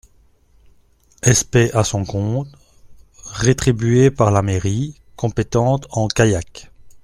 [1.21, 2.47] SP à son compte,
[3.25, 6.71] rétribuée par la mairie, compétente en kayak.